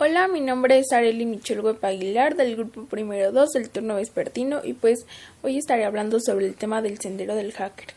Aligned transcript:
Hola, 0.00 0.28
mi 0.28 0.40
nombre 0.40 0.78
es 0.78 0.92
Arely 0.92 1.26
Michel 1.26 1.60
Web 1.60 1.84
Aguilar 1.84 2.36
del 2.36 2.54
grupo 2.54 2.84
primero 2.84 3.32
2 3.32 3.50
del 3.50 3.68
turno 3.68 3.96
vespertino 3.96 4.60
y 4.62 4.72
pues 4.72 5.04
hoy 5.42 5.58
estaré 5.58 5.84
hablando 5.84 6.20
sobre 6.20 6.46
el 6.46 6.54
tema 6.54 6.80
del 6.82 7.00
sendero 7.00 7.34
del 7.34 7.52
hacker. 7.52 7.88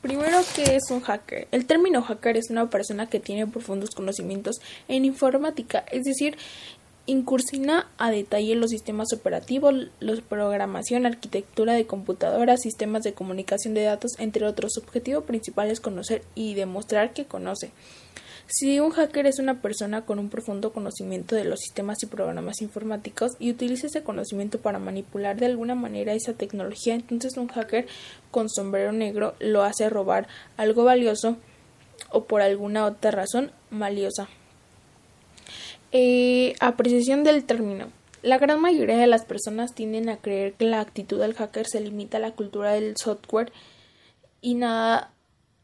Primero, 0.00 0.38
¿qué 0.54 0.76
es 0.76 0.88
un 0.92 1.00
hacker? 1.00 1.48
El 1.50 1.66
término 1.66 2.02
hacker 2.02 2.36
es 2.36 2.50
una 2.50 2.70
persona 2.70 3.08
que 3.08 3.18
tiene 3.18 3.48
profundos 3.48 3.90
conocimientos 3.90 4.60
en 4.86 5.04
informática, 5.04 5.84
es 5.90 6.04
decir, 6.04 6.36
incursiona 7.06 7.88
a 7.98 8.12
detalle 8.12 8.54
los 8.54 8.70
sistemas 8.70 9.12
operativos, 9.12 9.74
la 9.98 10.14
programación, 10.28 11.06
arquitectura 11.06 11.72
de 11.72 11.88
computadoras, 11.88 12.60
sistemas 12.62 13.02
de 13.02 13.14
comunicación 13.14 13.74
de 13.74 13.82
datos, 13.82 14.12
entre 14.20 14.46
otros. 14.46 14.74
Su 14.74 14.80
objetivo 14.82 15.22
principal 15.22 15.72
es 15.72 15.80
conocer 15.80 16.22
y 16.36 16.54
demostrar 16.54 17.12
que 17.12 17.24
conoce. 17.24 17.72
Si 18.50 18.80
un 18.80 18.92
hacker 18.92 19.26
es 19.26 19.38
una 19.38 19.60
persona 19.60 20.06
con 20.06 20.18
un 20.18 20.30
profundo 20.30 20.72
conocimiento 20.72 21.36
de 21.36 21.44
los 21.44 21.60
sistemas 21.60 22.02
y 22.02 22.06
programas 22.06 22.62
informáticos 22.62 23.32
y 23.38 23.50
utiliza 23.50 23.88
ese 23.88 24.02
conocimiento 24.02 24.58
para 24.58 24.78
manipular 24.78 25.36
de 25.36 25.44
alguna 25.44 25.74
manera 25.74 26.14
esa 26.14 26.32
tecnología, 26.32 26.94
entonces 26.94 27.36
un 27.36 27.48
hacker 27.48 27.86
con 28.30 28.48
sombrero 28.48 28.92
negro 28.92 29.34
lo 29.38 29.64
hace 29.64 29.90
robar 29.90 30.28
algo 30.56 30.84
valioso 30.84 31.36
o 32.10 32.24
por 32.24 32.40
alguna 32.40 32.86
otra 32.86 33.10
razón 33.10 33.52
valiosa. 33.70 34.28
Eh, 35.92 36.54
apreciación 36.58 37.24
del 37.24 37.44
término. 37.44 37.88
La 38.22 38.38
gran 38.38 38.62
mayoría 38.62 38.96
de 38.96 39.06
las 39.06 39.26
personas 39.26 39.74
tienden 39.74 40.08
a 40.08 40.16
creer 40.16 40.54
que 40.54 40.64
la 40.64 40.80
actitud 40.80 41.20
del 41.20 41.34
hacker 41.34 41.66
se 41.66 41.80
limita 41.80 42.16
a 42.16 42.20
la 42.20 42.32
cultura 42.32 42.72
del 42.72 42.96
software 42.96 43.52
y 44.40 44.54
nada 44.54 45.12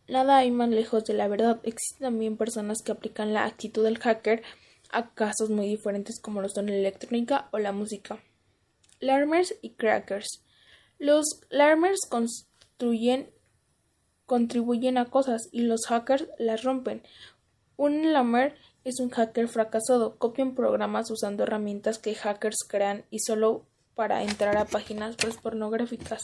Nada 0.06 0.38
hay 0.38 0.50
más 0.50 0.68
lejos 0.68 1.04
de 1.04 1.14
la 1.14 1.28
verdad. 1.28 1.60
Existen 1.62 2.06
también 2.06 2.36
personas 2.36 2.82
que 2.82 2.92
aplican 2.92 3.32
la 3.32 3.44
actitud 3.44 3.84
del 3.84 3.98
hacker 3.98 4.42
a 4.90 5.10
casos 5.14 5.50
muy 5.50 5.66
diferentes 5.66 6.20
como 6.20 6.40
lo 6.40 6.48
son 6.48 6.66
la 6.66 6.74
electrónica 6.74 7.48
o 7.52 7.58
la 7.58 7.72
música. 7.72 8.22
Larmers 9.00 9.54
y 9.62 9.70
crackers. 9.70 10.42
Los 10.98 11.40
larmers 11.50 12.00
construyen 12.08 13.30
contribuyen 14.26 14.98
a 14.98 15.06
cosas 15.06 15.48
y 15.52 15.62
los 15.62 15.86
hackers 15.86 16.26
las 16.38 16.62
rompen. 16.62 17.02
Un 17.76 18.12
lamer 18.12 18.56
es 18.84 19.00
un 19.00 19.10
hacker 19.10 19.48
fracasado. 19.48 20.16
Copian 20.16 20.54
programas 20.54 21.10
usando 21.10 21.42
herramientas 21.42 21.98
que 21.98 22.14
hackers 22.14 22.58
crean 22.68 23.04
y 23.10 23.18
solo 23.20 23.66
para 23.94 24.22
entrar 24.22 24.56
a 24.56 24.64
páginas 24.64 25.16
pornográficas. 25.42 26.22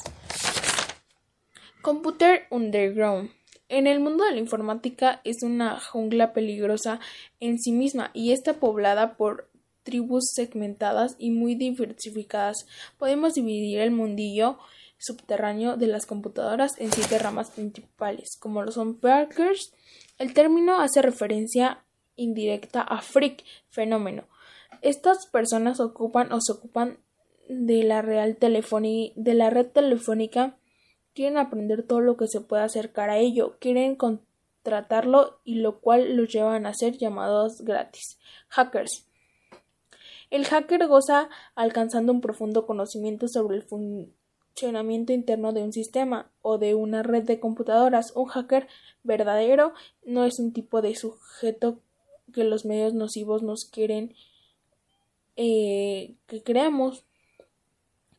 Computer 1.83 2.47
Underground. 2.51 3.31
En 3.71 3.87
el 3.87 4.01
mundo 4.01 4.25
de 4.25 4.33
la 4.33 4.41
informática 4.41 5.21
es 5.23 5.45
una 5.45 5.79
jungla 5.79 6.33
peligrosa 6.33 6.99
en 7.39 7.61
sí 7.61 7.71
misma 7.71 8.11
y 8.15 8.33
está 8.33 8.55
poblada 8.55 9.17
por 9.17 9.49
tribus 9.85 10.33
segmentadas 10.35 11.15
y 11.19 11.31
muy 11.31 11.55
diversificadas. 11.55 12.67
Podemos 12.99 13.35
dividir 13.35 13.79
el 13.79 13.93
mundillo 13.93 14.59
subterráneo 14.99 15.77
de 15.77 15.87
las 15.87 16.05
computadoras 16.05 16.81
en 16.81 16.91
siete 16.91 17.21
ramas 17.21 17.53
principales, 17.53 18.37
como 18.41 18.61
lo 18.65 18.73
son 18.73 18.97
Parkers. 18.99 19.73
El 20.19 20.35
término 20.35 20.81
hace 20.81 21.01
referencia 21.01 21.85
indirecta 22.17 22.81
a 22.81 23.01
freak, 23.01 23.45
fenómeno. 23.69 24.25
Estas 24.83 25.29
personas 25.29 25.79
ocupan 25.79 26.33
o 26.33 26.41
se 26.41 26.51
ocupan 26.55 26.99
de 27.49 27.85
la, 27.85 28.03
real 28.03 28.37
de 28.41 29.35
la 29.35 29.51
red 29.51 29.67
telefónica 29.69 30.57
quieren 31.15 31.39
aprender 31.39 31.83
todo 31.83 32.01
lo 32.01 32.17
que 32.17 32.27
se 32.27 32.41
puede 32.41 32.63
acercar 32.63 33.11
a 33.11 33.19
ello, 33.19 33.57
quieren 33.59 33.97
contratarlo 33.97 35.41
y 35.45 35.57
lo 35.57 35.81
cual 35.81 36.17
los 36.17 36.33
llevan 36.33 36.67
a 36.67 36.75
ser 36.75 36.97
llamados 36.97 37.63
gratis. 37.63 38.19
Hackers. 38.49 39.07
El 40.31 40.47
hacker 40.47 40.87
goza 40.87 41.29
alcanzando 41.55 42.13
un 42.13 42.21
profundo 42.21 42.67
conocimiento 42.67 43.27
sobre 43.27 43.57
el 43.57 43.65
funcionamiento 43.65 45.13
interno 45.13 45.53
de 45.53 45.63
un 45.63 45.73
sistema 45.73 46.31
o 46.41 46.59
de 46.59 46.75
una 46.75 47.03
red 47.03 47.25
de 47.25 47.41
computadoras. 47.41 48.13
Un 48.15 48.27
hacker 48.27 48.69
verdadero 49.03 49.75
no 50.05 50.25
es 50.25 50.39
un 50.39 50.53
tipo 50.53 50.83
de 50.83 50.95
sujeto 50.95 51.81
que 52.33 52.45
los 52.45 52.65
medios 52.65 52.95
nocivos 52.95 53.43
nos 53.43 53.65
quieren 53.65 54.15
eh, 55.37 56.15
que 56.29 56.43
creamos. 56.43 57.05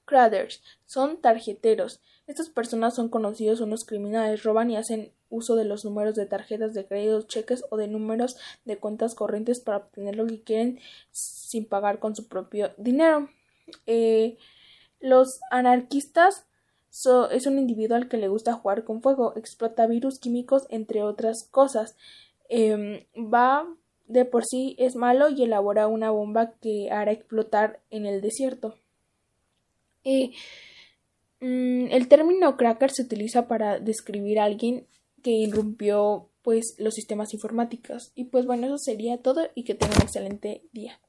Craders 0.04 0.62
son 0.86 1.22
tarjeteros 1.22 2.02
estas 2.28 2.50
personas 2.50 2.96
son 2.96 3.10
conocidos 3.10 3.62
unos 3.62 3.86
criminales, 3.86 4.44
roban 4.44 4.70
y 4.70 4.78
hacen 4.78 5.12
uso 5.30 5.56
de 5.56 5.66
los 5.66 5.86
números 5.86 6.16
de 6.16 6.26
tarjetas 6.26 6.74
de 6.74 6.86
crédito, 6.86 7.24
cheques 7.24 7.64
o 7.70 7.78
de 7.78 7.88
números 7.88 8.38
de 8.66 8.78
cuentas 8.78 9.16
corrientes 9.16 9.60
para 9.60 9.78
obtener 9.78 10.16
lo 10.16 10.28
que 10.28 10.42
quieren 10.42 10.80
sin 11.12 11.66
pagar 11.66 12.00
con 12.00 12.16
su 12.16 12.28
propio 12.28 12.72
dinero. 12.78 13.30
Eh, 13.86 14.38
los 15.00 15.40
anarquistas 15.50 16.46
es 17.32 17.48
un 17.48 17.58
individuo 17.58 17.96
al 17.96 18.10
que 18.10 18.18
le 18.18 18.28
gusta 18.28 18.54
jugar 18.54 18.84
con 18.84 19.02
fuego, 19.02 19.34
explota 19.38 19.88
virus 19.88 20.20
químicos, 20.20 20.68
entre 20.70 21.04
otras 21.04 21.48
cosas. 21.50 21.96
Em, 22.50 23.06
va 23.16 23.66
de 24.08 24.26
por 24.26 24.46
sí 24.46 24.76
es 24.78 24.96
malo 24.98 25.30
y 25.30 25.44
elabora 25.44 25.88
una 25.88 26.12
bomba 26.12 26.52
que 26.60 26.92
hará 26.92 27.14
explotar 27.14 27.80
en 27.90 28.06
el 28.06 28.22
desierto. 28.22 28.76
Eh, 30.04 30.32
el 31.42 32.08
término 32.08 32.56
cracker 32.56 32.92
se 32.92 33.02
utiliza 33.02 33.48
para 33.48 33.80
describir 33.80 34.40
a 34.40 34.46
alguien 34.46 34.88
que 35.24 35.32
irrumpió 35.32 36.30
pues 36.42 36.76
los 36.78 36.94
sistemas 36.94 37.34
informáticos. 37.34 38.12
Y 38.16 38.26
pues 38.26 38.46
bueno, 38.46 38.68
eso 38.68 38.78
sería 38.78 39.18
todo 39.18 39.50
y 39.56 39.64
que 39.64 39.76
tengan 39.76 39.98
un 39.98 40.04
excelente 40.04 40.64
día. 40.72 41.00